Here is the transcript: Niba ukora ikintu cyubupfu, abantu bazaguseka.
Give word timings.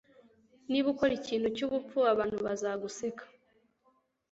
Niba 0.69 0.87
ukora 0.93 1.13
ikintu 1.19 1.47
cyubupfu, 1.55 1.97
abantu 2.13 2.37
bazaguseka. 2.45 3.23